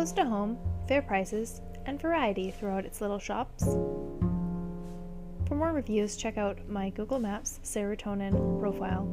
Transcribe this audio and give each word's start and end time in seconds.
Close 0.00 0.12
to 0.12 0.24
home, 0.24 0.56
fair 0.88 1.02
prices, 1.02 1.60
and 1.84 2.00
variety 2.00 2.50
throughout 2.50 2.86
its 2.86 3.02
little 3.02 3.18
shops. 3.18 3.64
For 5.46 5.54
more 5.54 5.74
reviews, 5.74 6.16
check 6.16 6.38
out 6.38 6.66
my 6.66 6.88
Google 6.88 7.18
Maps 7.18 7.60
serotonin 7.62 8.58
profile. 8.58 9.06